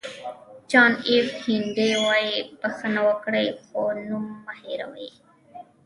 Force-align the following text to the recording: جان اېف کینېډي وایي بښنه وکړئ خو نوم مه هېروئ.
جان 0.71 0.91
اېف 1.09 1.27
کینېډي 1.41 1.89
وایي 2.05 2.33
بښنه 2.61 3.01
وکړئ 3.07 3.47
خو 3.63 3.79
نوم 4.07 4.25
مه 4.45 4.53
هېروئ. 4.61 5.09